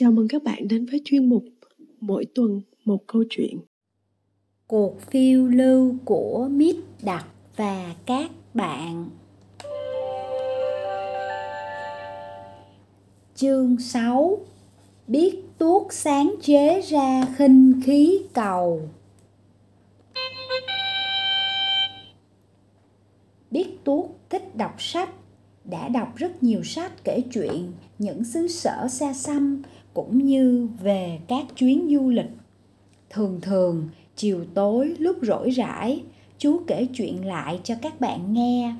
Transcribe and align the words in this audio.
Chào 0.00 0.10
mừng 0.10 0.28
các 0.28 0.42
bạn 0.42 0.68
đến 0.68 0.86
với 0.86 1.00
chuyên 1.04 1.28
mục 1.28 1.44
Mỗi 2.00 2.24
tuần 2.34 2.60
một 2.84 3.06
câu 3.06 3.24
chuyện. 3.30 3.58
Cuộc 4.66 5.00
phiêu 5.00 5.46
lưu 5.46 5.94
của 6.04 6.48
Mít 6.50 6.76
Đặc 7.02 7.26
và 7.56 7.94
các 8.06 8.30
bạn. 8.54 9.10
Chương 13.34 13.78
6 13.78 14.38
Biết 15.06 15.42
tuốt 15.58 15.82
sáng 15.90 16.34
chế 16.42 16.80
ra 16.80 17.24
khinh 17.36 17.80
khí 17.84 18.20
cầu 18.32 18.88
Biết 23.50 23.66
tuốt 23.84 24.06
thích 24.30 24.56
đọc 24.56 24.74
sách 24.78 25.10
đã 25.70 25.88
đọc 25.88 26.16
rất 26.16 26.42
nhiều 26.42 26.62
sách 26.64 27.04
kể 27.04 27.22
chuyện 27.32 27.72
những 27.98 28.24
xứ 28.24 28.48
sở 28.48 28.88
xa 28.90 29.12
xăm 29.12 29.62
cũng 29.98 30.24
như 30.24 30.68
về 30.82 31.18
các 31.28 31.46
chuyến 31.56 31.88
du 31.90 32.08
lịch. 32.08 32.30
Thường 33.10 33.38
thường, 33.42 33.88
chiều 34.16 34.44
tối 34.54 34.94
lúc 34.98 35.16
rỗi 35.22 35.50
rãi, 35.50 36.02
chú 36.38 36.60
kể 36.66 36.86
chuyện 36.94 37.26
lại 37.26 37.60
cho 37.64 37.74
các 37.82 38.00
bạn 38.00 38.32
nghe. 38.32 38.74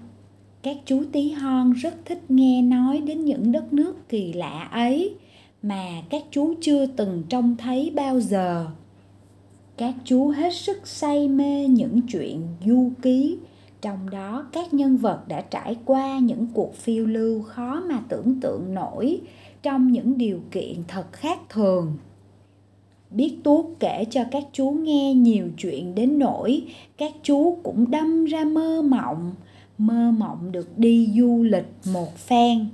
Các 0.63 0.77
chú 0.85 1.03
tí 1.13 1.31
hon 1.31 1.73
rất 1.73 1.95
thích 2.05 2.23
nghe 2.29 2.63
nói 2.63 3.01
đến 3.01 3.25
những 3.25 3.53
đất 3.53 3.73
nước 3.73 4.09
kỳ 4.09 4.33
lạ 4.33 4.69
ấy 4.73 5.15
mà 5.63 6.03
các 6.11 6.23
chú 6.31 6.55
chưa 6.61 6.87
từng 6.87 7.23
trông 7.29 7.57
thấy 7.57 7.93
bao 7.95 8.21
giờ. 8.21 8.67
Các 9.77 9.95
chú 10.05 10.29
hết 10.29 10.55
sức 10.55 10.87
say 10.87 11.29
mê 11.29 11.67
những 11.69 12.01
chuyện 12.13 12.43
du 12.67 12.91
ký, 13.03 13.39
trong 13.81 14.11
đó 14.11 14.47
các 14.53 14.75
nhân 14.75 14.97
vật 14.97 15.29
đã 15.29 15.41
trải 15.41 15.77
qua 15.85 16.19
những 16.19 16.47
cuộc 16.55 16.75
phiêu 16.75 17.07
lưu 17.07 17.43
khó 17.43 17.83
mà 17.89 18.01
tưởng 18.09 18.41
tượng 18.41 18.75
nổi 18.75 19.21
trong 19.63 19.93
những 19.93 20.19
điều 20.19 20.41
kiện 20.51 20.83
thật 20.89 21.13
khác 21.13 21.39
thường. 21.49 21.97
Biết 23.11 23.37
tuốt 23.45 23.67
kể 23.81 24.05
cho 24.11 24.25
các 24.31 24.45
chú 24.53 24.71
nghe 24.71 25.15
nhiều 25.15 25.49
chuyện 25.59 25.95
đến 25.95 26.19
nỗi 26.19 26.63
các 26.99 27.13
chú 27.23 27.59
cũng 27.63 27.91
đâm 27.91 28.25
ra 28.25 28.45
mơ 28.45 28.83
mộng 28.83 29.35
mơ 29.79 30.11
mộng 30.19 30.53
được 30.53 30.79
đi 30.79 31.13
du 31.17 31.43
lịch 31.43 31.69
một 31.93 32.17
phen. 32.17 32.67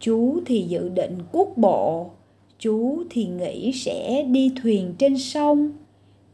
Chú 0.00 0.40
thì 0.46 0.62
dự 0.68 0.88
định 0.88 1.18
cuốc 1.32 1.56
bộ, 1.56 2.10
chú 2.58 3.02
thì 3.10 3.26
nghĩ 3.26 3.72
sẽ 3.72 4.22
đi 4.22 4.52
thuyền 4.62 4.94
trên 4.98 5.18
sông. 5.18 5.70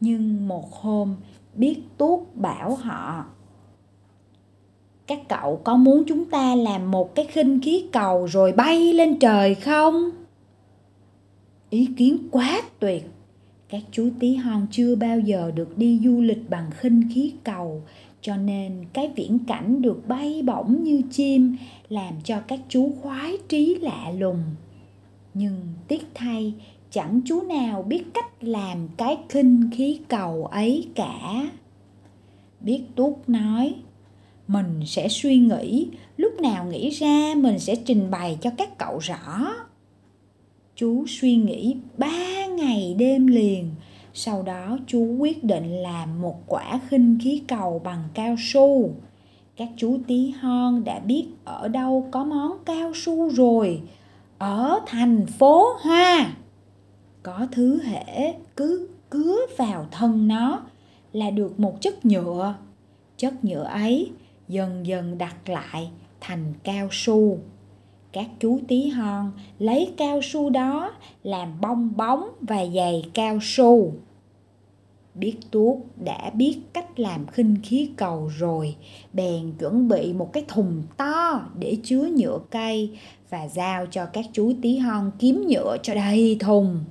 Nhưng 0.00 0.48
một 0.48 0.72
hôm, 0.72 1.16
biết 1.54 1.78
tuốt 1.98 2.20
bảo 2.34 2.74
họ 2.74 3.24
các 5.06 5.28
cậu 5.28 5.60
có 5.64 5.76
muốn 5.76 6.02
chúng 6.06 6.24
ta 6.24 6.54
làm 6.54 6.90
một 6.90 7.14
cái 7.14 7.26
khinh 7.26 7.60
khí 7.60 7.84
cầu 7.92 8.26
rồi 8.26 8.52
bay 8.52 8.92
lên 8.92 9.18
trời 9.18 9.54
không? 9.54 10.10
Ý 11.70 11.88
kiến 11.96 12.18
quá 12.30 12.62
tuyệt. 12.78 13.10
Các 13.68 13.82
chú 13.90 14.08
tí 14.20 14.34
hon 14.34 14.66
chưa 14.70 14.96
bao 14.96 15.20
giờ 15.20 15.50
được 15.54 15.78
đi 15.78 16.00
du 16.04 16.20
lịch 16.20 16.50
bằng 16.50 16.70
khinh 16.70 17.08
khí 17.14 17.32
cầu, 17.44 17.82
cho 18.20 18.36
nên 18.36 18.84
cái 18.92 19.10
viễn 19.16 19.38
cảnh 19.46 19.82
được 19.82 20.08
bay 20.08 20.42
bổng 20.42 20.82
như 20.82 21.02
chim 21.10 21.56
làm 21.88 22.14
cho 22.24 22.40
các 22.40 22.60
chú 22.68 22.92
khoái 23.02 23.36
trí 23.48 23.74
lạ 23.74 24.12
lùng. 24.18 24.42
Nhưng 25.34 25.60
tiếc 25.88 26.06
thay, 26.14 26.54
chẳng 26.90 27.20
chú 27.24 27.42
nào 27.42 27.82
biết 27.82 28.02
cách 28.14 28.44
làm 28.44 28.88
cái 28.96 29.18
khinh 29.28 29.70
khí 29.76 30.00
cầu 30.08 30.46
ấy 30.46 30.88
cả. 30.94 31.48
Biết 32.60 32.82
tuốt 32.94 33.14
nói 33.26 33.74
mình 34.48 34.80
sẽ 34.86 35.08
suy 35.08 35.36
nghĩ. 35.36 35.88
Lúc 36.16 36.40
nào 36.40 36.64
nghĩ 36.64 36.90
ra, 36.90 37.34
mình 37.36 37.58
sẽ 37.58 37.74
trình 37.74 38.10
bày 38.10 38.38
cho 38.40 38.50
các 38.58 38.78
cậu 38.78 38.98
rõ. 38.98 39.54
Chú 40.76 41.04
suy 41.08 41.36
nghĩ 41.36 41.76
ba 41.98 42.46
ngày 42.46 42.94
đêm 42.98 43.26
liền. 43.26 43.70
Sau 44.14 44.42
đó 44.42 44.78
chú 44.86 45.16
quyết 45.18 45.44
định 45.44 45.82
làm 45.82 46.22
một 46.22 46.42
quả 46.46 46.80
khinh 46.88 47.18
khí 47.22 47.42
cầu 47.48 47.80
bằng 47.84 48.02
cao 48.14 48.36
su. 48.38 48.90
Các 49.56 49.68
chú 49.76 49.98
tí 50.06 50.30
hon 50.30 50.84
đã 50.84 50.98
biết 50.98 51.26
ở 51.44 51.68
đâu 51.68 52.08
có 52.10 52.24
món 52.24 52.52
cao 52.64 52.92
su 52.94 53.28
rồi. 53.28 53.80
Ở 54.38 54.80
thành 54.86 55.26
phố 55.26 55.66
hoa. 55.80 56.32
Có 57.22 57.46
thứ 57.52 57.82
hệ 57.82 58.34
cứ 58.56 58.88
cứa 59.10 59.36
vào 59.56 59.86
thân 59.90 60.28
nó 60.28 60.60
là 61.12 61.30
được 61.30 61.60
một 61.60 61.80
chất 61.80 62.04
nhựa. 62.06 62.54
Chất 63.16 63.44
nhựa 63.44 63.62
ấy 63.62 64.10
dần 64.48 64.86
dần 64.86 65.18
đặt 65.18 65.48
lại 65.48 65.90
thành 66.20 66.54
cao 66.64 66.88
su. 66.90 67.38
Các 68.12 68.26
chú 68.40 68.60
tí 68.68 68.88
hon 68.88 69.32
lấy 69.58 69.92
cao 69.96 70.20
su 70.22 70.50
đó 70.50 70.92
làm 71.22 71.60
bong 71.60 71.96
bóng 71.96 72.28
và 72.40 72.66
giày 72.74 73.04
cao 73.14 73.38
su. 73.42 73.92
Biết 75.14 75.36
tuốt 75.50 75.76
đã 76.04 76.30
biết 76.30 76.58
cách 76.72 77.00
làm 77.00 77.26
khinh 77.26 77.56
khí 77.62 77.90
cầu 77.96 78.30
rồi, 78.38 78.76
bèn 79.12 79.52
chuẩn 79.58 79.88
bị 79.88 80.12
một 80.12 80.32
cái 80.32 80.44
thùng 80.48 80.82
to 80.96 81.46
để 81.58 81.76
chứa 81.82 82.08
nhựa 82.16 82.38
cây 82.50 82.98
và 83.30 83.48
giao 83.48 83.86
cho 83.86 84.06
các 84.06 84.24
chú 84.32 84.52
tí 84.62 84.76
hon 84.76 85.10
kiếm 85.18 85.44
nhựa 85.48 85.76
cho 85.82 85.94
đầy 85.94 86.36
thùng. 86.40 86.84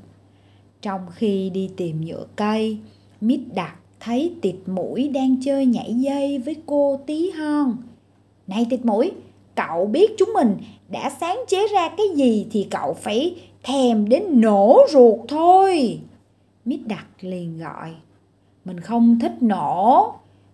Trong 0.82 1.02
khi 1.12 1.50
đi 1.50 1.70
tìm 1.78 2.02
nhựa 2.02 2.26
cây 2.36 2.78
mít 3.22 3.40
đặt 3.56 3.76
thấy 4.04 4.36
tịt 4.42 4.56
mũi 4.66 5.10
đang 5.14 5.36
chơi 5.42 5.66
nhảy 5.66 5.94
dây 5.94 6.40
với 6.40 6.56
cô 6.66 7.00
tí 7.06 7.30
hon. 7.30 7.78
Này 8.48 8.68
tịt 8.70 8.86
mũi, 8.86 9.12
cậu 9.56 9.86
biết 9.86 10.12
chúng 10.18 10.30
mình 10.34 10.58
đã 10.90 11.10
sáng 11.20 11.40
chế 11.48 11.68
ra 11.68 11.90
cái 11.98 12.06
gì 12.16 12.48
thì 12.52 12.68
cậu 12.72 12.94
phải 12.94 13.36
thèm 13.64 14.10
đến 14.10 14.24
nổ 14.42 14.80
ruột 14.90 15.20
thôi. 15.28 16.00
Mít 16.66 16.80
đặt 16.88 17.06
liền 17.22 17.58
gọi, 17.58 17.92
mình 18.66 18.80
không 18.80 19.20
thích 19.20 19.34
nổ 19.42 20.14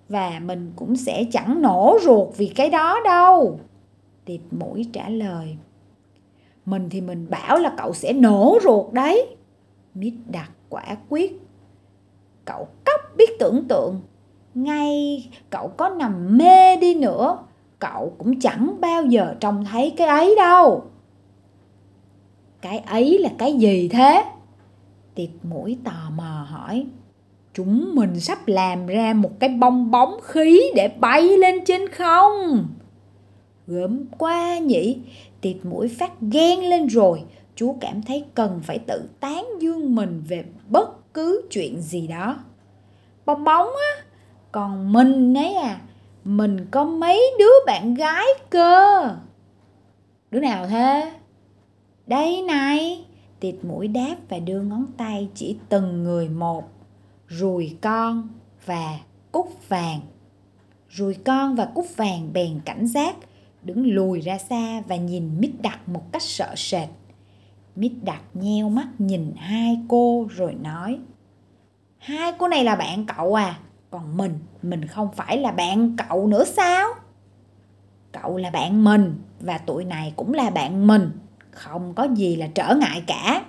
và 0.10 0.42
mình 0.46 0.72
cũng 0.76 0.96
sẽ 0.96 1.24
chẳng 1.32 1.62
nổ 1.62 1.98
ruột 2.02 2.28
vì 2.38 2.48
cái 2.48 2.70
đó 2.70 3.00
đâu. 3.04 3.60
Tịt 4.26 4.42
mũi 4.52 4.86
trả 4.94 5.10
lời, 5.10 5.56
mình 6.66 6.90
thì 6.90 7.02
mình 7.02 7.28
bảo 7.30 7.58
là 7.58 7.74
cậu 7.78 7.94
sẽ 7.94 8.14
nổ 8.14 8.60
ruột 8.64 8.94
đấy. 8.94 9.36
Mít 9.96 10.14
đặt 10.28 10.52
quả 10.70 10.98
quyết 11.10 11.49
cậu 12.50 12.68
cóc 12.86 13.02
biết 13.18 13.40
tưởng 13.40 13.68
tượng. 13.68 14.02
Ngay 14.54 15.24
cậu 15.50 15.68
có 15.68 15.90
nằm 15.90 16.38
mê 16.38 16.78
đi 16.78 16.96
nữa, 16.96 17.38
cậu 17.80 18.14
cũng 18.18 18.40
chẳng 18.40 18.78
bao 18.82 19.06
giờ 19.06 19.36
trông 19.40 19.66
thấy 19.66 19.94
cái 19.98 20.08
ấy 20.08 20.36
đâu. 20.38 20.84
Cái 22.62 22.80
ấy 22.80 23.18
là 23.20 23.30
cái 23.38 23.54
gì 23.54 23.88
thế? 23.88 24.24
Tiệp 25.16 25.30
mũi 25.44 25.78
tò 25.84 26.10
mò 26.16 26.46
hỏi. 26.50 26.86
Chúng 27.54 27.96
mình 27.96 28.20
sắp 28.20 28.48
làm 28.48 28.88
ra 28.88 29.14
một 29.14 29.40
cái 29.40 29.50
bong 29.50 29.92
bóng 29.92 30.20
khí 30.24 30.62
để 30.76 30.88
bay 30.88 31.22
lên 31.22 31.66
trên 31.66 31.90
không. 31.90 32.68
Gớm 33.68 34.06
quá 34.18 34.58
nhỉ. 34.58 34.98
Tiệp 35.42 35.66
mũi 35.66 35.88
phát 35.88 36.12
ghen 36.22 36.60
lên 36.60 36.88
rồi. 36.88 37.24
Chú 37.56 37.76
cảm 37.82 38.02
thấy 38.02 38.26
cần 38.34 38.60
phải 38.64 38.80
tự 38.80 39.10
tán 39.20 39.46
dương 39.60 39.96
mình 39.96 40.24
về 40.28 40.46
bất 40.68 40.99
cứ 41.14 41.48
chuyện 41.52 41.82
gì 41.82 42.08
đó. 42.08 42.38
Bong 43.26 43.44
bóng 43.44 43.68
á, 43.68 44.04
còn 44.52 44.94
mình 44.94 45.38
ấy 45.38 45.54
à 45.54 45.82
mình 46.24 46.66
có 46.72 46.84
mấy 46.84 47.22
đứa 47.40 47.66
bạn 47.66 47.94
gái 47.94 48.26
cơ. 48.50 49.16
Đứa 50.32 50.40
nào 50.40 50.68
thế? 50.68 51.12
Đây 52.08 52.42
này 52.42 53.06
tiệt 53.40 53.56
mũi 53.64 53.88
đáp 53.88 54.16
và 54.30 54.40
đưa 54.40 54.62
ngón 54.62 54.86
tay 54.98 55.30
chỉ 55.36 55.58
từng 55.70 56.04
người 56.04 56.30
một 56.30 56.64
ruồi 57.28 57.78
con 57.82 58.30
và 58.66 59.00
cúc 59.32 59.70
vàng. 59.70 60.00
Ruồi 60.90 61.18
con 61.26 61.56
và 61.56 61.66
cúc 61.66 61.86
vàng 61.96 62.34
bèn 62.34 62.60
cảnh 62.66 62.88
giác, 62.88 63.16
đứng 63.64 63.88
lùi 63.88 64.22
ra 64.22 64.38
xa 64.38 64.82
và 64.88 64.96
nhìn 64.96 65.40
mít 65.40 65.52
đặt 65.62 65.90
một 65.90 66.12
cách 66.12 66.22
sợ 66.22 66.54
sệt 66.56 66.90
mít 67.80 67.92
đặt 68.04 68.22
nheo 68.34 68.70
mắt 68.70 68.88
nhìn 68.98 69.34
hai 69.38 69.80
cô 69.88 70.28
rồi 70.30 70.56
nói, 70.62 71.00
hai 71.98 72.34
cô 72.38 72.48
này 72.48 72.64
là 72.64 72.76
bạn 72.76 73.06
cậu 73.06 73.34
à 73.34 73.60
còn 73.92 74.18
mình 74.18 74.40
mình 74.62 74.88
không 74.88 75.10
phải 75.16 75.38
là 75.38 75.52
bạn 75.52 75.96
cậu 76.10 76.28
nữa 76.28 76.44
sao? 76.44 76.90
Cậu 78.12 78.38
là 78.38 78.50
bạn 78.50 78.84
mình 78.84 79.16
và 79.40 79.58
tụi 79.58 79.86
này 79.86 80.14
cũng 80.16 80.34
là 80.34 80.50
bạn 80.50 80.88
mình, 80.88 81.12
không 81.52 81.94
có 81.94 82.08
gì 82.16 82.36
là 82.36 82.48
trở 82.48 82.76
ngại 82.76 83.04
cả. 83.08 83.46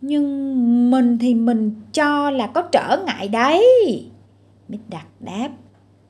Nhưng 0.00 0.90
mình 0.90 1.18
thì 1.18 1.34
mình 1.34 1.80
cho 1.92 2.30
là 2.30 2.46
có 2.46 2.62
trở 2.62 3.02
ngại 3.06 3.28
đấy. 3.28 3.64
Mít 4.68 4.80
đặt 4.88 5.06
đáp, 5.20 5.48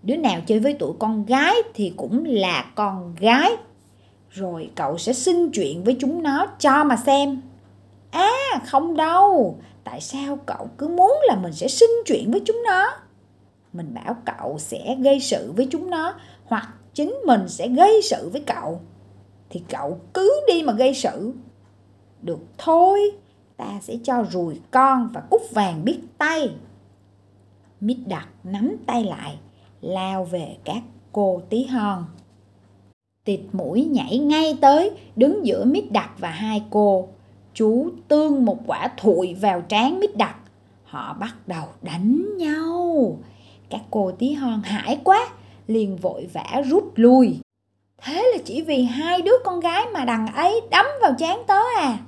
đứa 0.02 0.16
nào 0.16 0.40
chơi 0.46 0.60
với 0.60 0.74
tụi 0.74 0.92
con 0.98 1.26
gái 1.26 1.54
thì 1.74 1.92
cũng 1.96 2.24
là 2.24 2.72
con 2.74 3.14
gái 3.14 3.50
rồi 4.34 4.70
cậu 4.74 4.98
sẽ 4.98 5.12
xin 5.12 5.50
chuyện 5.50 5.84
với 5.84 5.96
chúng 6.00 6.22
nó 6.22 6.46
cho 6.58 6.84
mà 6.84 6.96
xem. 6.96 7.42
À 8.10 8.60
không 8.66 8.96
đâu. 8.96 9.58
Tại 9.84 10.00
sao 10.00 10.38
cậu 10.46 10.68
cứ 10.78 10.88
muốn 10.88 11.18
là 11.28 11.36
mình 11.36 11.52
sẽ 11.52 11.68
xin 11.68 11.90
chuyện 12.06 12.30
với 12.30 12.42
chúng 12.44 12.62
nó? 12.62 12.90
Mình 13.72 13.94
bảo 13.94 14.16
cậu 14.24 14.58
sẽ 14.58 14.96
gây 15.00 15.20
sự 15.20 15.52
với 15.56 15.68
chúng 15.70 15.90
nó 15.90 16.14
hoặc 16.44 16.68
chính 16.94 17.14
mình 17.26 17.48
sẽ 17.48 17.68
gây 17.68 18.00
sự 18.02 18.28
với 18.32 18.42
cậu. 18.46 18.80
Thì 19.50 19.62
cậu 19.68 19.98
cứ 20.14 20.40
đi 20.48 20.62
mà 20.62 20.72
gây 20.72 20.94
sự. 20.94 21.32
Được 22.22 22.40
thôi, 22.58 23.00
ta 23.56 23.80
sẽ 23.82 23.94
cho 24.04 24.24
rùi 24.30 24.60
con 24.70 25.10
và 25.12 25.22
cúc 25.30 25.42
vàng 25.50 25.84
biết 25.84 26.00
tay. 26.18 26.50
Mít 27.80 27.98
đặc 28.06 28.28
nắm 28.44 28.76
tay 28.86 29.04
lại, 29.04 29.38
lao 29.80 30.24
về 30.24 30.56
các 30.64 30.82
cô 31.12 31.42
tí 31.50 31.64
hon. 31.64 32.04
Tịt 33.24 33.40
mũi 33.52 33.84
nhảy 33.84 34.18
ngay 34.18 34.58
tới, 34.60 34.90
đứng 35.16 35.46
giữa 35.46 35.64
mít 35.64 35.92
đặc 35.92 36.10
và 36.18 36.30
hai 36.30 36.62
cô. 36.70 37.08
Chú 37.54 37.90
tương 38.08 38.44
một 38.44 38.58
quả 38.66 38.88
thụi 38.96 39.34
vào 39.34 39.60
trán 39.60 40.00
mít 40.00 40.16
đặc. 40.16 40.36
Họ 40.84 41.16
bắt 41.20 41.34
đầu 41.46 41.64
đánh 41.82 42.36
nhau. 42.36 43.18
Các 43.70 43.80
cô 43.90 44.12
tí 44.12 44.32
hon 44.32 44.62
hãi 44.62 45.00
quá, 45.04 45.28
liền 45.66 45.96
vội 45.96 46.28
vã 46.32 46.62
rút 46.66 46.92
lui. 46.96 47.40
Thế 48.02 48.30
là 48.32 48.42
chỉ 48.44 48.62
vì 48.62 48.82
hai 48.82 49.22
đứa 49.22 49.36
con 49.44 49.60
gái 49.60 49.86
mà 49.94 50.04
đằng 50.04 50.26
ấy 50.26 50.60
đấm 50.70 50.86
vào 51.02 51.12
chán 51.18 51.42
tớ 51.46 51.60
à? 51.76 51.98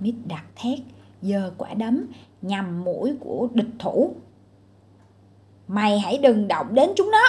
Mít 0.00 0.14
đặt 0.26 0.44
thét, 0.56 0.78
giơ 1.22 1.52
quả 1.58 1.74
đấm 1.74 2.06
nhằm 2.42 2.84
mũi 2.84 3.14
của 3.20 3.48
địch 3.54 3.70
thủ. 3.78 4.14
Mày 5.68 5.98
hãy 5.98 6.18
đừng 6.18 6.48
động 6.48 6.74
đến 6.74 6.90
chúng 6.96 7.10
nó. 7.10 7.28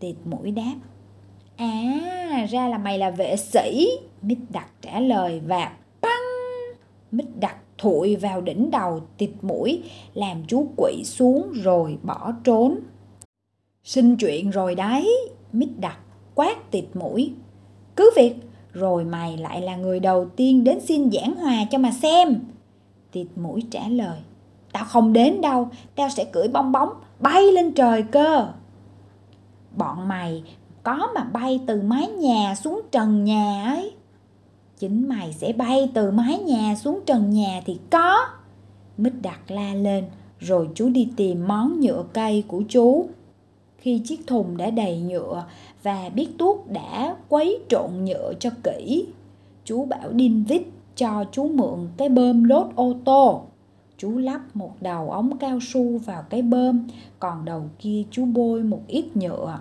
Tiệt 0.00 0.14
mũi 0.24 0.50
đáp. 0.50 0.74
À, 1.56 2.46
ra 2.50 2.68
là 2.68 2.78
mày 2.78 2.98
là 2.98 3.10
vệ 3.10 3.36
sĩ. 3.36 3.90
Mít 4.22 4.38
đặt 4.50 4.68
trả 4.82 5.00
lời 5.00 5.40
và 5.46 5.72
băng. 6.00 6.22
Mít 7.10 7.26
đặt 7.40 7.56
thụi 7.78 8.16
vào 8.16 8.40
đỉnh 8.40 8.70
đầu 8.70 9.00
tịt 9.18 9.30
mũi, 9.42 9.82
làm 10.14 10.44
chú 10.48 10.68
quỷ 10.76 11.02
xuống 11.04 11.52
rồi 11.52 11.98
bỏ 12.02 12.32
trốn. 12.44 12.78
Xin 13.84 14.16
chuyện 14.16 14.50
rồi 14.50 14.74
đấy, 14.74 15.10
mít 15.52 15.68
đặt 15.78 15.98
quát 16.34 16.70
tịt 16.70 16.84
mũi. 16.94 17.32
Cứ 17.96 18.10
việc, 18.16 18.34
rồi 18.72 19.04
mày 19.04 19.36
lại 19.36 19.60
là 19.60 19.76
người 19.76 20.00
đầu 20.00 20.28
tiên 20.36 20.64
đến 20.64 20.80
xin 20.80 21.10
giảng 21.10 21.34
hòa 21.36 21.64
cho 21.70 21.78
mà 21.78 21.90
xem. 21.90 22.40
Tịt 23.12 23.26
mũi 23.36 23.62
trả 23.70 23.88
lời. 23.88 24.18
Tao 24.72 24.84
không 24.84 25.12
đến 25.12 25.40
đâu, 25.40 25.68
tao 25.94 26.08
sẽ 26.08 26.24
cưỡi 26.24 26.48
bong 26.48 26.72
bóng, 26.72 26.88
bay 27.20 27.42
lên 27.52 27.72
trời 27.72 28.02
cơ. 28.02 28.48
Bọn 29.76 30.08
mày 30.08 30.42
có 30.86 31.08
mà 31.14 31.24
bay 31.24 31.60
từ 31.66 31.82
mái 31.82 32.08
nhà 32.08 32.54
xuống 32.54 32.80
trần 32.90 33.24
nhà 33.24 33.64
ấy. 33.64 33.92
Chính 34.78 35.08
mày 35.08 35.32
sẽ 35.32 35.52
bay 35.52 35.90
từ 35.94 36.10
mái 36.10 36.38
nhà 36.38 36.74
xuống 36.76 37.00
trần 37.06 37.30
nhà 37.30 37.62
thì 37.66 37.78
có. 37.90 38.26
Mít 38.96 39.12
đặt 39.22 39.50
la 39.50 39.74
lên, 39.74 40.04
rồi 40.38 40.68
chú 40.74 40.88
đi 40.88 41.08
tìm 41.16 41.48
món 41.48 41.80
nhựa 41.80 42.04
cây 42.12 42.44
của 42.48 42.62
chú. 42.68 43.08
Khi 43.78 43.98
chiếc 43.98 44.26
thùng 44.26 44.56
đã 44.56 44.70
đầy 44.70 45.00
nhựa 45.00 45.44
và 45.82 46.08
biết 46.08 46.28
tuốt 46.38 46.56
đã 46.66 47.16
quấy 47.28 47.58
trộn 47.68 47.90
nhựa 48.04 48.32
cho 48.40 48.50
kỹ, 48.62 49.06
chú 49.64 49.84
bảo 49.84 50.12
Đinh 50.12 50.44
Vít 50.48 50.62
cho 50.96 51.24
chú 51.32 51.48
mượn 51.48 51.88
cái 51.96 52.08
bơm 52.08 52.44
lốt 52.44 52.66
ô 52.74 52.94
tô. 53.04 53.42
Chú 53.98 54.18
lắp 54.18 54.40
một 54.54 54.72
đầu 54.80 55.10
ống 55.10 55.38
cao 55.38 55.58
su 55.62 55.98
vào 55.98 56.22
cái 56.30 56.42
bơm, 56.42 56.88
còn 57.18 57.44
đầu 57.44 57.62
kia 57.78 58.02
chú 58.10 58.24
bôi 58.24 58.62
một 58.62 58.80
ít 58.86 59.16
nhựa. 59.16 59.58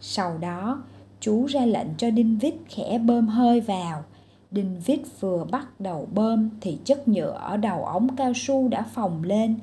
Sau 0.00 0.38
đó, 0.38 0.82
chú 1.20 1.46
ra 1.46 1.66
lệnh 1.66 1.88
cho 1.96 2.10
Đinh 2.10 2.38
Vít 2.38 2.54
khẽ 2.68 2.98
bơm 2.98 3.28
hơi 3.28 3.60
vào. 3.60 4.04
Đinh 4.50 4.80
Vít 4.86 5.00
vừa 5.20 5.44
bắt 5.44 5.80
đầu 5.80 6.08
bơm 6.14 6.50
thì 6.60 6.78
chất 6.84 7.08
nhựa 7.08 7.38
ở 7.40 7.56
đầu 7.56 7.84
ống 7.84 8.16
cao 8.16 8.32
su 8.34 8.68
đã 8.68 8.82
phồng 8.82 9.22
lên, 9.22 9.56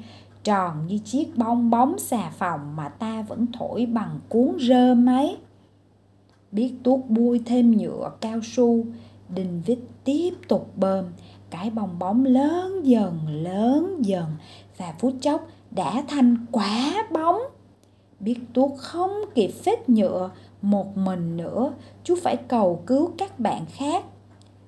tròn 0.44 0.88
như 0.88 0.98
chiếc 0.98 1.38
bong 1.38 1.70
bóng 1.70 2.00
xà 2.00 2.30
phòng 2.30 2.76
mà 2.76 2.90
ta 2.90 3.22
vẫn 3.22 3.46
thổi 3.60 3.86
bằng 3.86 4.20
cuốn 4.30 4.58
rơm 4.60 5.10
ấy. 5.10 5.38
Biết 6.52 6.74
tuốt 6.84 7.00
bui 7.10 7.42
thêm 7.46 7.72
nhựa 7.72 8.12
cao 8.22 8.40
su, 8.44 8.86
Đinh 9.36 9.62
Vít 9.66 9.80
tiếp 10.04 10.34
tục 10.48 10.72
bơm, 10.76 11.06
cái 11.50 11.70
bong 11.70 12.00
bóng 12.00 12.26
lớn 12.26 12.82
dần 12.84 13.28
lớn 13.28 13.98
dần 14.02 14.26
và 14.78 14.94
phút 15.00 15.14
chốc 15.22 15.48
đã 15.72 16.04
thành 16.08 16.46
quả 16.52 16.94
bóng. 17.12 17.38
Biết 18.20 18.40
tuốt 18.54 18.72
không 18.78 19.12
kịp 19.36 19.52
phết 19.66 19.90
nhựa 19.90 20.30
một 20.62 20.98
mình 20.98 21.38
nữa, 21.38 21.74
chú 22.04 22.16
phải 22.24 22.38
cầu 22.38 22.84
cứu 22.86 23.12
các 23.18 23.40
bạn 23.40 23.66
khác. 23.66 24.04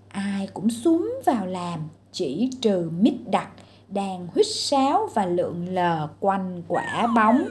Ai 0.07 0.47
cũng 0.53 0.69
súng 0.69 1.13
vào 1.25 1.47
làm, 1.47 1.79
chỉ 2.11 2.49
trừ 2.61 2.91
mít 2.99 3.13
đặc 3.31 3.49
đang 3.87 4.27
huýt 4.27 4.45
sáo 4.49 5.09
và 5.13 5.25
lượn 5.25 5.65
lờ 5.65 6.07
quanh 6.19 6.63
quả 6.67 7.07
bóng. 7.15 7.47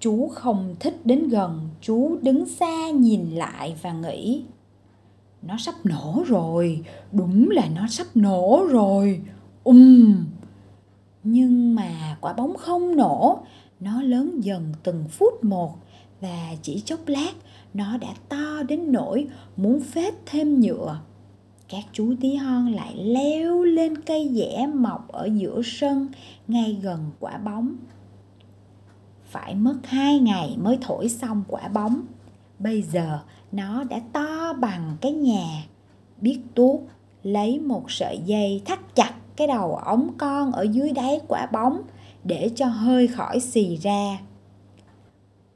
Chú 0.00 0.28
không 0.28 0.76
thích 0.80 1.00
đến 1.04 1.28
gần, 1.28 1.68
chú 1.80 2.16
đứng 2.22 2.46
xa 2.46 2.90
nhìn 2.90 3.30
lại 3.30 3.76
và 3.82 3.92
nghĩ 3.92 4.44
Nó 5.42 5.56
sắp 5.58 5.74
nổ 5.84 6.22
rồi, 6.26 6.84
đúng 7.12 7.50
là 7.50 7.68
nó 7.74 7.86
sắp 7.88 8.06
nổ 8.14 8.66
rồi, 8.70 9.20
um. 9.64 10.24
Nhưng 11.24 11.74
mà 11.74 12.16
quả 12.20 12.32
bóng 12.32 12.56
không 12.56 12.96
nổ, 12.96 13.38
nó 13.80 14.02
lớn 14.02 14.40
dần 14.40 14.72
từng 14.82 15.04
phút 15.08 15.44
một 15.44 15.74
và 16.20 16.54
chỉ 16.62 16.82
chốc 16.84 17.00
lát 17.06 17.32
nó 17.74 17.96
đã 17.96 18.08
to 18.28 18.62
đến 18.68 18.92
nỗi 18.92 19.26
muốn 19.56 19.80
phết 19.80 20.14
thêm 20.26 20.60
nhựa. 20.60 21.00
Các 21.68 21.84
chú 21.92 22.14
tí 22.20 22.34
hon 22.34 22.72
lại 22.72 22.96
leo 22.96 23.62
lên 23.62 24.02
cây 24.02 24.30
dẻ 24.32 24.66
mọc 24.74 25.08
ở 25.08 25.28
giữa 25.34 25.60
sân 25.64 26.08
ngay 26.48 26.78
gần 26.82 27.10
quả 27.20 27.38
bóng. 27.38 27.76
Phải 29.24 29.54
mất 29.54 29.76
hai 29.84 30.18
ngày 30.18 30.56
mới 30.62 30.78
thổi 30.80 31.08
xong 31.08 31.44
quả 31.48 31.68
bóng. 31.68 32.02
Bây 32.58 32.82
giờ 32.82 33.18
nó 33.52 33.84
đã 33.84 34.00
to 34.12 34.52
bằng 34.52 34.96
cái 35.00 35.12
nhà. 35.12 35.64
Biết 36.20 36.40
tuốt 36.54 36.80
lấy 37.22 37.60
một 37.60 37.90
sợi 37.90 38.18
dây 38.24 38.62
thắt 38.64 38.94
chặt 38.94 39.14
cái 39.36 39.46
đầu 39.46 39.76
ống 39.76 40.10
con 40.18 40.52
ở 40.52 40.62
dưới 40.62 40.92
đáy 40.92 41.20
quả 41.28 41.46
bóng 41.46 41.82
để 42.24 42.50
cho 42.54 42.66
hơi 42.66 43.06
khỏi 43.06 43.40
xì 43.40 43.76
ra. 43.76 44.18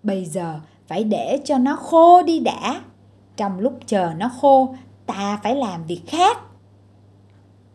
Bây 0.02 0.24
giờ 0.24 0.60
phải 0.86 1.04
để 1.04 1.40
cho 1.44 1.58
nó 1.58 1.76
khô 1.76 2.22
đi 2.22 2.40
đã. 2.40 2.80
Trong 3.36 3.60
lúc 3.60 3.78
chờ 3.86 4.10
nó 4.16 4.30
khô, 4.40 4.74
ta 5.06 5.40
phải 5.42 5.56
làm 5.56 5.86
việc 5.86 6.02
khác. 6.06 6.38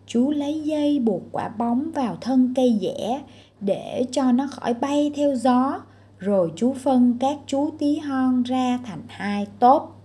Chú 0.06 0.32
lấy 0.32 0.62
dây 0.62 1.00
buộc 1.00 1.22
quả 1.32 1.50
bóng 1.50 1.92
vào 1.96 2.18
thân 2.22 2.54
cây 2.56 2.80
dẻ 2.82 3.22
để 3.60 4.06
cho 4.12 4.32
nó 4.32 4.48
khỏi 4.52 4.74
bay 4.74 5.12
theo 5.16 5.36
gió, 5.36 5.82
rồi 6.18 6.52
chú 6.56 6.74
phân 6.74 7.18
các 7.20 7.38
chú 7.46 7.70
tí 7.80 7.98
hon 7.98 8.44
ra 8.44 8.80
thành 8.86 9.02
hai 9.08 9.48
tốp. 9.60 10.02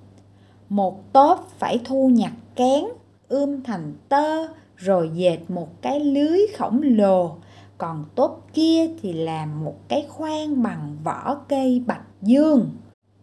Một 0.68 1.12
tốp 1.12 1.48
phải 1.58 1.80
thu 1.84 2.08
nhặt 2.08 2.32
kén, 2.54 2.84
ươm 3.28 3.62
thành 3.62 3.94
tơ 4.08 4.48
rồi 4.78 5.10
dệt 5.14 5.38
một 5.48 5.82
cái 5.82 6.00
lưới 6.00 6.40
khổng 6.58 6.80
lồ. 6.82 7.36
Còn 7.78 8.04
tốt 8.14 8.42
kia 8.54 8.88
thì 9.02 9.12
làm 9.12 9.64
một 9.64 9.88
cái 9.88 10.06
khoang 10.08 10.62
bằng 10.62 10.96
vỏ 11.04 11.34
cây 11.48 11.82
bạch 11.86 12.04
dương. 12.22 12.70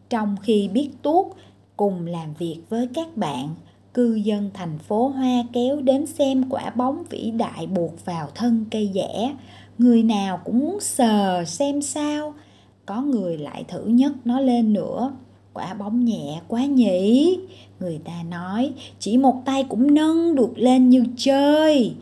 Trong 0.10 0.36
khi 0.44 0.70
biết 0.74 0.90
tuốt, 1.02 1.26
cùng 1.78 2.06
làm 2.06 2.34
việc 2.34 2.62
với 2.70 2.90
các 2.94 3.18
bạn, 3.18 3.56
cư 3.94 4.16
dân 4.16 4.50
thành 4.54 4.78
phố 4.80 5.08
hoa 5.08 5.44
kéo 5.54 5.82
đến 5.82 6.06
xem 6.06 6.50
quả 6.50 6.70
bóng 6.70 7.04
vĩ 7.10 7.32
đại 7.32 7.68
buộc 7.68 8.06
vào 8.06 8.28
thân 8.36 8.66
cây 8.72 8.92
dẻ. 8.94 9.36
Người 9.78 10.04
nào 10.04 10.40
cũng 10.46 10.60
muốn 10.60 10.80
sờ 10.80 11.44
xem 11.46 11.82
sao. 11.82 12.34
Có 12.86 13.02
người 13.02 13.38
lại 13.38 13.66
thử 13.68 13.86
nhấc 13.86 14.12
nó 14.26 14.40
lên 14.40 14.74
nữa 14.74 15.14
quả 15.56 15.74
bóng 15.74 16.06
nhẹ 16.06 16.42
quá 16.48 16.66
nhỉ? 16.66 17.40
Người 17.80 18.00
ta 18.06 18.24
nói, 18.30 18.74
chỉ 19.00 19.18
một 19.18 19.42
tay 19.46 19.64
cũng 19.64 19.94
nâng 19.94 20.36
được 20.36 20.54
lên 20.56 20.90
như 20.90 21.04
chơi. 21.18 21.96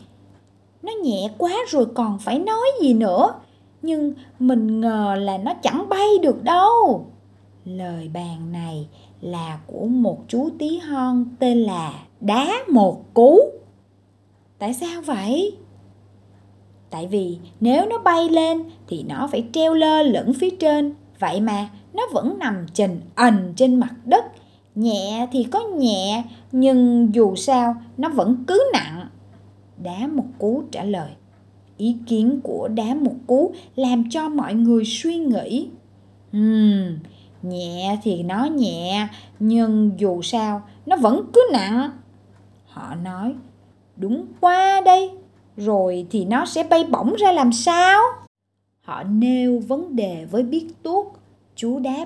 Nó 0.81 0.91
nhẹ 1.03 1.29
quá 1.37 1.53
rồi 1.67 1.85
còn 1.95 2.19
phải 2.19 2.39
nói 2.39 2.67
gì 2.81 2.93
nữa. 2.93 3.33
Nhưng 3.81 4.13
mình 4.39 4.81
ngờ 4.81 5.15
là 5.19 5.37
nó 5.37 5.53
chẳng 5.53 5.89
bay 5.89 6.07
được 6.21 6.43
đâu. 6.43 7.05
Lời 7.65 8.09
bàn 8.13 8.51
này 8.51 8.87
là 9.21 9.59
của 9.67 9.85
một 9.85 10.17
chú 10.27 10.49
tí 10.59 10.77
hon 10.77 11.25
tên 11.39 11.63
là 11.63 12.05
đá 12.21 12.53
một 12.67 13.13
cú. 13.13 13.39
Tại 14.59 14.73
sao 14.73 15.01
vậy? 15.01 15.57
Tại 16.89 17.07
vì 17.07 17.37
nếu 17.59 17.85
nó 17.85 17.97
bay 17.97 18.29
lên 18.29 18.63
thì 18.87 19.03
nó 19.03 19.27
phải 19.31 19.45
treo 19.53 19.73
lơ 19.73 20.03
lửng 20.03 20.33
phía 20.33 20.49
trên. 20.49 20.93
Vậy 21.19 21.41
mà 21.41 21.69
nó 21.93 22.07
vẫn 22.13 22.39
nằm 22.39 22.65
trình 22.73 23.01
ẩn 23.15 23.53
trên 23.55 23.75
mặt 23.75 23.93
đất. 24.05 24.25
Nhẹ 24.75 25.27
thì 25.31 25.43
có 25.43 25.59
nhẹ 25.59 26.23
nhưng 26.51 27.09
dù 27.13 27.35
sao 27.35 27.75
nó 27.97 28.09
vẫn 28.09 28.43
cứ 28.47 28.69
nặng. 28.73 29.07
Đá 29.83 30.07
một 30.07 30.25
cú 30.37 30.63
trả 30.71 30.83
lời. 30.83 31.11
Ý 31.77 31.95
kiến 32.07 32.39
của 32.43 32.67
đá 32.67 32.95
một 32.95 33.15
cú 33.27 33.53
làm 33.75 34.09
cho 34.09 34.29
mọi 34.29 34.53
người 34.53 34.83
suy 34.85 35.17
nghĩ. 35.17 35.69
Uhm, 36.37 36.97
nhẹ 37.41 37.99
thì 38.03 38.23
nó 38.23 38.45
nhẹ 38.45 39.07
nhưng 39.39 39.91
dù 39.97 40.21
sao 40.21 40.61
nó 40.85 40.95
vẫn 40.95 41.25
cứ 41.33 41.49
nặng. 41.53 41.91
Họ 42.67 42.95
nói 42.95 43.35
đúng 43.95 44.25
qua 44.41 44.81
đây. 44.81 45.11
Rồi 45.57 46.07
thì 46.11 46.25
nó 46.25 46.45
sẽ 46.45 46.63
bay 46.63 46.83
bổng 46.83 47.15
ra 47.15 47.31
làm 47.31 47.51
sao? 47.51 48.01
Họ 48.81 49.03
nêu 49.03 49.59
vấn 49.67 49.95
đề 49.95 50.25
với 50.31 50.43
biết 50.43 50.67
tuốt 50.83 51.05
chú 51.55 51.79
đáp, 51.79 52.05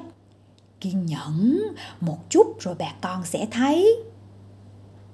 kiên 0.81 1.05
nhẫn, 1.05 1.61
một 2.01 2.17
chút 2.29 2.59
rồi 2.59 2.75
bà 2.79 2.93
con 3.01 3.25
sẽ 3.25 3.47
thấy. 3.51 4.03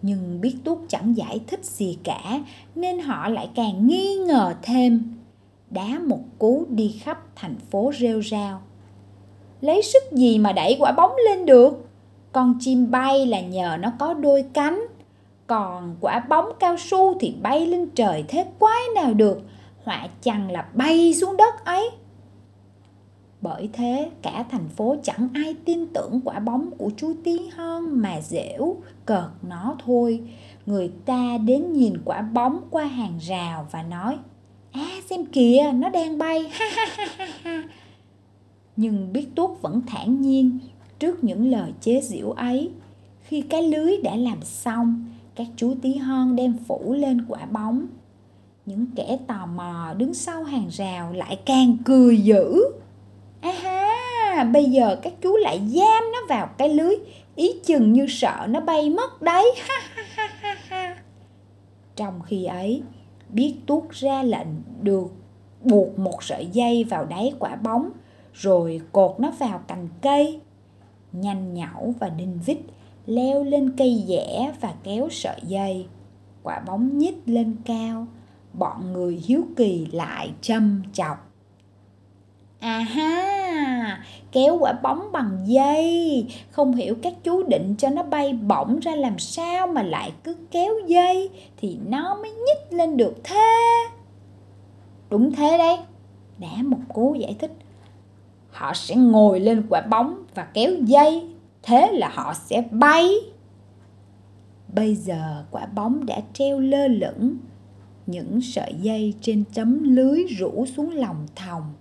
Nhưng 0.01 0.41
biết 0.41 0.55
túc 0.63 0.85
chẳng 0.89 1.17
giải 1.17 1.41
thích 1.47 1.65
gì 1.65 1.97
cả, 2.03 2.39
nên 2.75 2.99
họ 2.99 3.29
lại 3.29 3.49
càng 3.55 3.87
nghi 3.87 4.15
ngờ 4.15 4.53
thêm. 4.61 5.15
Đá 5.69 5.99
một 6.07 6.19
cú 6.39 6.65
đi 6.69 6.99
khắp 7.03 7.23
thành 7.35 7.55
phố 7.71 7.91
rêu 7.99 8.21
rao. 8.23 8.61
Lấy 9.61 9.81
sức 9.81 10.03
gì 10.11 10.37
mà 10.37 10.51
đẩy 10.51 10.77
quả 10.79 10.91
bóng 10.91 11.11
lên 11.25 11.45
được? 11.45 11.89
Con 12.31 12.57
chim 12.59 12.91
bay 12.91 13.25
là 13.25 13.41
nhờ 13.41 13.77
nó 13.79 13.91
có 13.99 14.13
đôi 14.13 14.45
cánh. 14.53 14.85
Còn 15.47 15.95
quả 16.01 16.19
bóng 16.19 16.45
cao 16.59 16.75
su 16.79 17.19
thì 17.19 17.35
bay 17.41 17.67
lên 17.67 17.89
trời 17.95 18.23
thế 18.27 18.45
quái 18.59 18.81
nào 18.95 19.13
được? 19.13 19.41
Họa 19.83 20.07
chăng 20.21 20.51
là 20.51 20.65
bay 20.73 21.13
xuống 21.13 21.37
đất 21.37 21.65
ấy? 21.65 21.89
Bởi 23.43 23.69
thế, 23.73 24.11
cả 24.21 24.45
thành 24.49 24.69
phố 24.69 24.95
chẳng 25.03 25.29
ai 25.33 25.55
tin 25.65 25.87
tưởng 25.93 26.21
quả 26.25 26.39
bóng 26.39 26.71
của 26.77 26.91
chú 26.97 27.13
tí 27.23 27.39
hon 27.55 28.01
mà 28.01 28.21
dễu 28.21 28.75
cợt 29.05 29.29
nó 29.49 29.75
thôi. 29.85 30.21
Người 30.65 30.91
ta 31.05 31.37
đến 31.37 31.73
nhìn 31.73 31.93
quả 32.05 32.21
bóng 32.21 32.61
qua 32.69 32.85
hàng 32.85 33.17
rào 33.21 33.67
và 33.71 33.83
nói 33.83 34.17
à 34.71 34.87
xem 35.09 35.25
kìa, 35.25 35.71
nó 35.75 35.89
đang 35.89 36.17
bay. 36.17 36.43
Ha 36.59 36.65
ha 36.75 36.85
ha 36.95 37.05
ha 37.17 37.27
ha. 37.43 37.63
Nhưng 38.75 39.13
biết 39.13 39.27
tuốt 39.35 39.61
vẫn 39.61 39.81
thản 39.87 40.21
nhiên 40.21 40.59
trước 40.99 41.23
những 41.23 41.51
lời 41.51 41.71
chế 41.81 42.01
giễu 42.01 42.31
ấy. 42.31 42.69
Khi 43.21 43.41
cái 43.41 43.63
lưới 43.63 43.97
đã 44.03 44.15
làm 44.15 44.41
xong, 44.41 45.05
các 45.35 45.47
chú 45.55 45.75
tí 45.81 45.95
hon 45.95 46.35
đem 46.35 46.57
phủ 46.67 46.93
lên 46.93 47.25
quả 47.27 47.45
bóng. 47.45 47.87
Những 48.65 48.85
kẻ 48.95 49.17
tò 49.27 49.45
mò 49.45 49.93
đứng 49.97 50.13
sau 50.13 50.43
hàng 50.43 50.67
rào 50.71 51.13
lại 51.13 51.39
càng 51.45 51.77
cười 51.85 52.17
dữ. 52.17 52.63
À, 54.33 54.43
bây 54.43 54.65
giờ 54.65 54.95
các 55.01 55.13
chú 55.21 55.37
lại 55.37 55.61
giam 55.67 56.11
nó 56.11 56.19
vào 56.29 56.47
cái 56.57 56.69
lưới. 56.69 56.95
Ý 57.35 57.53
chừng 57.65 57.93
như 57.93 58.05
sợ 58.09 58.47
nó 58.49 58.59
bay 58.59 58.89
mất 58.89 59.21
đấy. 59.21 59.53
Ha 59.67 59.81
ha 59.95 60.03
ha 60.15 60.27
ha 60.41 60.57
ha. 60.67 60.95
Trong 61.95 62.21
khi 62.21 62.45
ấy, 62.45 62.83
biết 63.29 63.55
tuốt 63.65 63.83
ra 63.91 64.23
lệnh 64.23 64.47
được 64.81 65.07
buộc 65.61 65.99
một 65.99 66.23
sợi 66.23 66.45
dây 66.45 66.83
vào 66.83 67.05
đáy 67.05 67.33
quả 67.39 67.55
bóng, 67.55 67.89
rồi 68.33 68.81
cột 68.91 69.19
nó 69.19 69.31
vào 69.31 69.61
cành 69.67 69.87
cây. 70.01 70.39
Nhanh 71.11 71.53
nhảu 71.53 71.93
và 71.99 72.09
đinh 72.09 72.39
vít, 72.45 72.57
leo 73.05 73.43
lên 73.43 73.73
cây 73.77 74.03
dẻ 74.07 74.53
và 74.61 74.73
kéo 74.83 75.07
sợi 75.11 75.39
dây. 75.43 75.87
Quả 76.43 76.59
bóng 76.59 76.97
nhích 76.97 77.21
lên 77.25 77.55
cao, 77.65 78.07
bọn 78.53 78.93
người 78.93 79.21
hiếu 79.25 79.43
kỳ 79.55 79.87
lại 79.91 80.31
châm 80.41 80.83
chọc. 80.93 81.31
À 82.59 82.79
ha! 82.79 83.42
Kéo 84.31 84.57
quả 84.59 84.73
bóng 84.73 85.11
bằng 85.11 85.37
dây. 85.45 86.25
Không 86.51 86.75
hiểu 86.75 86.95
các 87.01 87.13
chú 87.23 87.43
định 87.43 87.75
cho 87.77 87.89
nó 87.89 88.03
bay 88.03 88.33
bổng 88.33 88.79
ra 88.79 88.95
làm 88.95 89.19
sao 89.19 89.67
mà 89.67 89.83
lại 89.83 90.11
cứ 90.23 90.35
kéo 90.51 90.73
dây 90.87 91.29
thì 91.57 91.77
nó 91.87 92.15
mới 92.15 92.31
nhích 92.31 92.77
lên 92.77 92.97
được 92.97 93.15
thế. 93.23 93.87
Đúng 95.09 95.31
thế 95.31 95.57
đấy. 95.57 95.77
Đã 96.37 96.63
một 96.63 96.77
cố 96.93 97.13
giải 97.13 97.35
thích. 97.39 97.51
Họ 98.51 98.73
sẽ 98.73 98.95
ngồi 98.95 99.39
lên 99.39 99.63
quả 99.69 99.81
bóng 99.81 100.23
và 100.35 100.43
kéo 100.43 100.71
dây. 100.81 101.27
Thế 101.63 101.91
là 101.91 102.09
họ 102.13 102.33
sẽ 102.33 102.63
bay. 102.71 103.09
Bây 104.73 104.95
giờ 104.95 105.45
quả 105.51 105.65
bóng 105.65 106.05
đã 106.05 106.21
treo 106.33 106.59
lơ 106.59 106.87
lửng. 106.87 107.37
Những 108.07 108.41
sợi 108.41 108.73
dây 108.81 109.13
trên 109.21 109.43
tấm 109.55 109.83
lưới 109.83 110.23
rủ 110.23 110.65
xuống 110.65 110.91
lòng 110.91 111.27
thòng. 111.35 111.73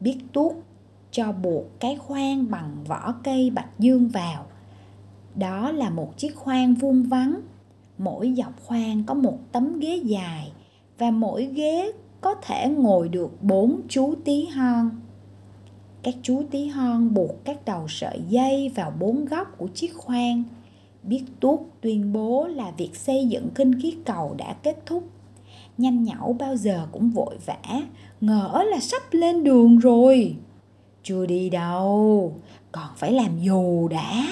Biết 0.00 0.16
tuốt 0.32 0.52
cho 1.12 1.32
buộc 1.32 1.80
cái 1.80 1.96
khoan 1.96 2.50
bằng 2.50 2.84
vỏ 2.88 3.14
cây 3.24 3.50
bạch 3.50 3.78
dương 3.78 4.08
vào. 4.08 4.46
Đó 5.34 5.70
là 5.70 5.90
một 5.90 6.18
chiếc 6.18 6.36
khoan 6.36 6.74
vuông 6.74 7.02
vắn 7.02 7.40
mỗi 7.98 8.34
dọc 8.36 8.62
khoan 8.64 9.04
có 9.04 9.14
một 9.14 9.38
tấm 9.52 9.78
ghế 9.80 9.96
dài 9.96 10.52
và 10.98 11.10
mỗi 11.10 11.44
ghế 11.44 11.92
có 12.20 12.34
thể 12.34 12.68
ngồi 12.68 13.08
được 13.08 13.42
bốn 13.42 13.80
chú 13.88 14.14
tí 14.24 14.46
hon. 14.46 14.90
Các 16.02 16.14
chú 16.22 16.42
tí 16.50 16.66
hon 16.66 17.14
buộc 17.14 17.44
các 17.44 17.64
đầu 17.64 17.86
sợi 17.88 18.20
dây 18.28 18.72
vào 18.74 18.92
bốn 19.00 19.24
góc 19.24 19.58
của 19.58 19.68
chiếc 19.68 19.94
khoan 19.94 20.44
biết 21.02 21.24
tuốt 21.40 21.60
tuyên 21.80 22.12
bố 22.12 22.46
là 22.46 22.70
việc 22.70 22.96
xây 22.96 23.26
dựng 23.28 23.48
kinh 23.54 23.80
khí 23.80 23.96
cầu 24.04 24.34
đã 24.38 24.52
kết 24.62 24.86
thúc. 24.86 25.08
Nhanh 25.78 26.04
nhảu 26.04 26.36
bao 26.38 26.56
giờ 26.56 26.86
cũng 26.92 27.10
vội 27.10 27.36
vã, 27.46 27.82
ngỡ 28.20 28.64
là 28.70 28.80
sắp 28.80 29.02
lên 29.10 29.44
đường 29.44 29.78
rồi 29.78 30.36
chưa 31.02 31.26
đi 31.26 31.50
đâu, 31.50 32.32
còn 32.72 32.88
phải 32.96 33.12
làm 33.12 33.38
dù 33.40 33.88
đã. 33.88 34.24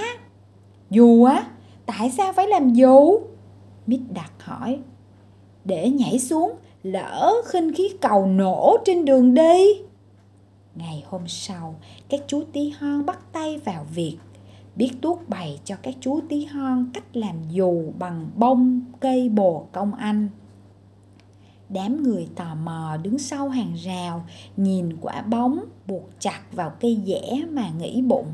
Dù 0.91 1.25
á? 1.25 1.47
Tại 1.87 2.11
sao 2.11 2.33
phải 2.33 2.49
làm 2.49 2.73
dù? 2.73 3.21
Mít 3.87 4.01
đặt 4.15 4.33
hỏi. 4.39 4.79
Để 5.65 5.91
nhảy 5.91 6.19
xuống, 6.19 6.53
lỡ 6.83 7.35
khinh 7.47 7.75
khí 7.75 7.89
cầu 8.01 8.27
nổ 8.27 8.77
trên 8.85 9.05
đường 9.05 9.35
đi. 9.35 9.67
Ngày 10.75 11.05
hôm 11.07 11.29
sau, 11.29 11.75
các 12.09 12.21
chú 12.27 12.43
tí 12.53 12.71
hon 12.71 13.07
bắt 13.07 13.33
tay 13.33 13.59
vào 13.59 13.87
việc 13.95 14.17
biết 14.77 14.93
tuốt 15.01 15.19
bày 15.29 15.61
cho 15.65 15.77
các 15.83 15.95
chú 16.01 16.21
tí 16.29 16.45
hon 16.45 16.91
cách 16.95 17.17
làm 17.17 17.37
dù 17.51 17.93
bằng 17.99 18.31
bông, 18.37 18.81
cây 19.01 19.29
bồ 19.29 19.67
công 19.73 19.95
anh 19.95 20.29
đám 21.75 22.03
người 22.03 22.29
tò 22.37 22.55
mò 22.65 22.97
đứng 23.03 23.19
sau 23.19 23.49
hàng 23.49 23.75
rào, 23.75 24.25
nhìn 24.57 24.97
quả 25.01 25.23
bóng 25.23 25.61
buộc 25.87 26.03
chặt 26.19 26.41
vào 26.53 26.73
cây 26.81 26.99
dẻ 27.07 27.45
mà 27.51 27.71
nghĩ 27.79 28.03
bụng. 28.03 28.27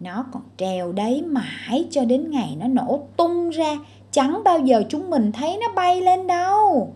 Nó 0.00 0.24
còn 0.32 0.42
treo 0.56 0.92
đấy 0.92 1.22
mãi 1.22 1.88
cho 1.90 2.04
đến 2.04 2.30
ngày 2.30 2.56
nó 2.60 2.68
nổ 2.68 3.00
tung 3.16 3.50
ra, 3.50 3.78
chẳng 4.10 4.42
bao 4.44 4.58
giờ 4.58 4.82
chúng 4.88 5.10
mình 5.10 5.32
thấy 5.32 5.58
nó 5.60 5.66
bay 5.76 6.00
lên 6.00 6.26
đâu. 6.26 6.92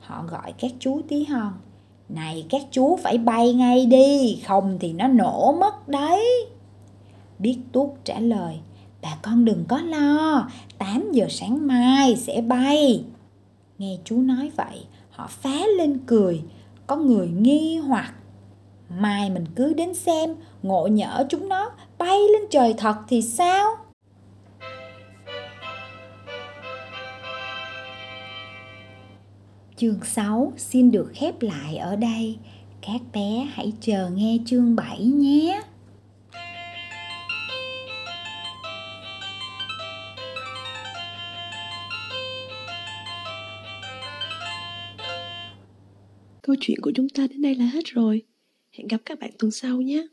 Họ 0.00 0.24
gọi 0.30 0.52
các 0.58 0.70
chú 0.78 1.00
tí 1.08 1.24
hon, 1.24 1.52
này 2.08 2.46
các 2.50 2.62
chú 2.70 2.98
phải 3.02 3.18
bay 3.18 3.54
ngay 3.54 3.86
đi, 3.86 4.40
không 4.46 4.78
thì 4.80 4.92
nó 4.92 5.08
nổ 5.08 5.52
mất 5.60 5.88
đấy. 5.88 6.46
Biết 7.38 7.58
tuốt 7.72 7.88
trả 8.04 8.20
lời, 8.20 8.56
bà 9.02 9.16
con 9.22 9.44
đừng 9.44 9.64
có 9.68 9.78
lo 9.78 10.48
8 10.78 11.12
giờ 11.12 11.26
sáng 11.30 11.66
mai 11.66 12.16
sẽ 12.16 12.40
bay 12.40 13.04
nghe 13.78 13.98
chú 14.04 14.22
nói 14.22 14.50
vậy, 14.56 14.84
họ 15.10 15.26
phá 15.26 15.58
lên 15.78 15.98
cười 16.06 16.42
có 16.86 16.96
người 16.96 17.28
nghi 17.28 17.78
hoặc 17.78 18.14
mai 19.00 19.30
mình 19.30 19.44
cứ 19.56 19.72
đến 19.72 19.94
xem, 19.94 20.34
ngộ 20.62 20.86
nhỡ 20.86 21.26
chúng 21.28 21.48
nó 21.48 21.70
bay 21.98 22.18
lên 22.32 22.42
trời 22.50 22.74
thật 22.78 22.96
thì 23.08 23.22
sao 23.22 23.76
Chương 29.76 29.98
6 30.04 30.52
xin 30.56 30.90
được 30.90 31.10
khép 31.14 31.42
lại 31.42 31.76
ở 31.76 31.96
đây. 31.96 32.38
Các 32.80 33.00
bé 33.12 33.48
hãy 33.52 33.72
chờ 33.80 34.10
nghe 34.10 34.38
chương 34.46 34.76
7 34.76 35.04
nhé. 35.04 35.62
Câu 46.46 46.56
chuyện 46.60 46.80
của 46.80 46.92
chúng 46.94 47.08
ta 47.08 47.26
đến 47.26 47.42
đây 47.42 47.54
là 47.54 47.64
hết 47.64 47.84
rồi. 47.84 48.22
Hẹn 48.72 48.88
gặp 48.88 49.00
các 49.04 49.18
bạn 49.18 49.30
tuần 49.38 49.50
sau 49.50 49.80
nhé. 49.80 50.06